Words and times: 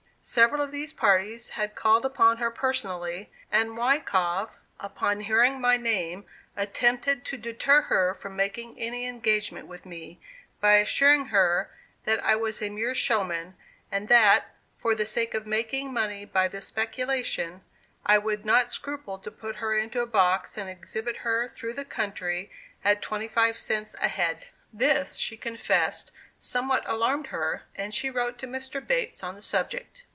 Several 0.23 0.61
of 0.61 0.71
these 0.71 0.93
parties 0.93 1.49
had 1.57 1.73
called 1.73 2.05
upon 2.05 2.37
her 2.37 2.51
personally, 2.51 3.31
and 3.51 3.75
Wyckoff 3.75 4.59
upon 4.79 5.21
hearing 5.21 5.59
my 5.59 5.77
name, 5.77 6.25
attempted 6.55 7.25
to 7.25 7.37
deter 7.37 7.81
her 7.81 8.13
from 8.13 8.35
making 8.35 8.79
any 8.79 9.07
engagement 9.07 9.65
with 9.65 9.83
me, 9.83 10.21
by 10.59 10.73
assuring 10.73 11.29
her 11.33 11.71
that 12.05 12.23
I 12.23 12.35
was 12.35 12.61
a 12.61 12.69
mere 12.69 12.93
showman, 12.93 13.57
and 13.91 14.09
that, 14.09 14.51
for 14.77 14.93
the 14.93 15.07
sake 15.07 15.33
of 15.33 15.47
making 15.47 15.91
money 15.91 16.23
by 16.25 16.47
the 16.47 16.61
speculation, 16.61 17.63
I 18.05 18.19
would 18.19 18.45
not 18.45 18.71
scruple 18.71 19.17
to 19.17 19.31
put 19.31 19.55
her 19.55 19.75
into 19.75 20.01
a 20.01 20.05
box 20.05 20.55
and 20.55 20.69
exhibit 20.69 21.17
her 21.25 21.47
through 21.47 21.73
the 21.73 21.83
country 21.83 22.51
at 22.85 23.01
twenty 23.01 23.27
five 23.27 23.57
cents 23.57 23.95
a 23.99 24.07
head. 24.07 24.49
This, 24.71 25.15
she 25.15 25.35
confessed, 25.35 26.11
somewhat 26.39 26.87
alarmed 26.87 27.27
her, 27.27 27.63
and 27.75 27.91
she 27.91 28.11
wrote 28.11 28.37
to 28.39 28.47
Mr. 28.47 28.85
Bates 28.85 29.23
on 29.23 29.33
the 29.33 29.41
subject. 29.41 30.03